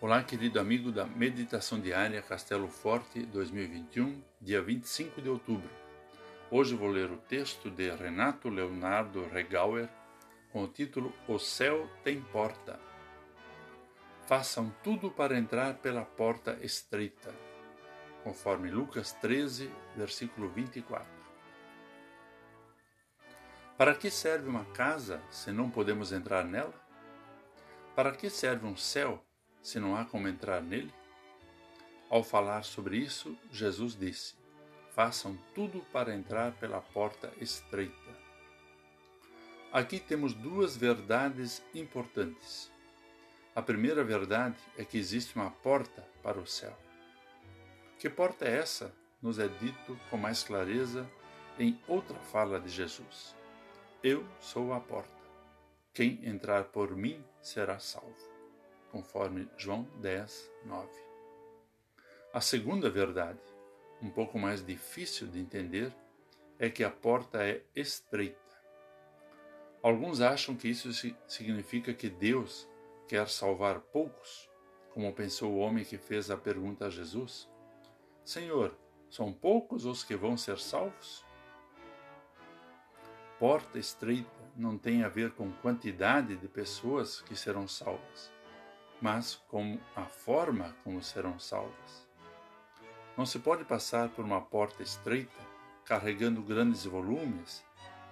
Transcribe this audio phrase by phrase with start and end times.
[0.00, 5.68] Olá, querido amigo da Meditação Diária Castelo Forte 2021, dia 25 de outubro.
[6.52, 9.88] Hoje vou ler o texto de Renato Leonardo Regauer
[10.52, 12.78] com o título O Céu Tem Porta.
[14.28, 17.34] Façam tudo para entrar pela porta estreita,
[18.22, 21.04] conforme Lucas 13, versículo 24.
[23.76, 26.86] Para que serve uma casa se não podemos entrar nela?
[27.96, 29.24] Para que serve um céu
[29.68, 30.90] se não há como entrar nele?
[32.08, 34.34] Ao falar sobre isso, Jesus disse:
[34.94, 38.16] Façam tudo para entrar pela porta estreita.
[39.70, 42.72] Aqui temos duas verdades importantes.
[43.54, 46.74] A primeira verdade é que existe uma porta para o céu.
[47.98, 48.90] Que porta é essa?
[49.20, 51.06] Nos é dito com mais clareza
[51.58, 53.36] em outra fala de Jesus.
[54.02, 55.12] Eu sou a porta.
[55.92, 58.37] Quem entrar por mim será salvo
[58.90, 60.88] conforme João 10, 9.
[62.32, 63.40] A segunda verdade,
[64.02, 65.94] um pouco mais difícil de entender,
[66.58, 68.36] é que a porta é estreita.
[69.82, 70.90] Alguns acham que isso
[71.26, 72.68] significa que Deus
[73.06, 74.50] quer salvar poucos,
[74.92, 77.48] como pensou o homem que fez a pergunta a Jesus:
[78.24, 78.76] Senhor,
[79.08, 81.24] são poucos os que vão ser salvos?
[83.38, 88.37] Porta estreita não tem a ver com quantidade de pessoas que serão salvas
[89.00, 92.08] mas como a forma como serão salvas.
[93.16, 95.48] Não se pode passar por uma porta estreita
[95.84, 97.64] carregando grandes volumes,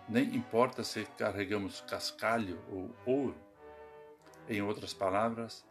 [0.09, 3.37] nem importa se carregamos cascalho ou ouro.
[4.49, 5.67] Em outras palavras,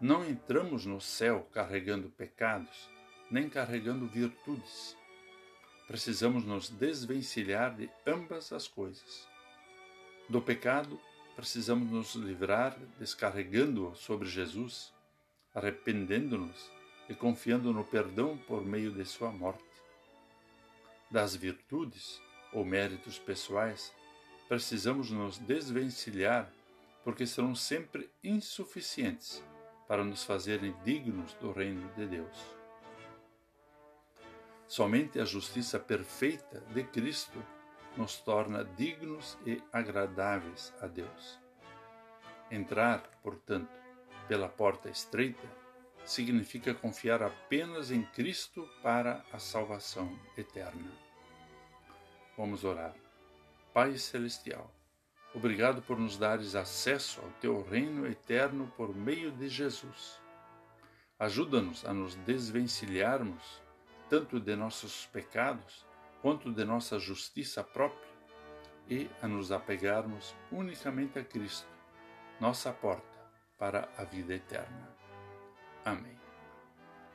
[0.00, 2.90] não entramos no céu carregando pecados,
[3.30, 4.96] nem carregando virtudes.
[5.86, 9.28] Precisamos nos desvencilhar de ambas as coisas.
[10.28, 10.98] Do pecado
[11.36, 14.92] precisamos nos livrar descarregando-o sobre Jesus,
[15.54, 16.70] arrependendo-nos
[17.08, 19.64] e confiando no perdão por meio de sua morte.
[21.10, 22.20] Das virtudes
[22.52, 23.92] ou méritos pessoais,
[24.48, 26.50] precisamos nos desvencilhar
[27.02, 29.42] porque serão sempre insuficientes
[29.86, 32.38] para nos fazerem dignos do reino de Deus.
[34.66, 37.38] Somente a justiça perfeita de Cristo
[37.96, 41.38] nos torna dignos e agradáveis a Deus.
[42.50, 43.70] Entrar, portanto,
[44.28, 45.48] pela porta estreita
[46.04, 50.92] significa confiar apenas em Cristo para a salvação eterna.
[52.36, 52.94] Vamos orar.
[53.72, 54.70] Pai Celestial,
[55.34, 60.20] obrigado por nos dares acesso ao teu reino eterno por meio de Jesus.
[61.18, 63.62] Ajuda-nos a nos desvencilharmos
[64.10, 65.86] tanto de nossos pecados
[66.24, 68.08] quanto de nossa justiça própria
[68.88, 71.68] e a nos apegarmos unicamente a Cristo,
[72.40, 73.20] nossa porta
[73.58, 74.88] para a vida eterna.
[75.84, 76.18] Amém.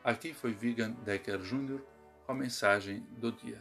[0.03, 1.81] Aqui foi Vigan Decker Jr.
[2.23, 3.59] com a mensagem do dia.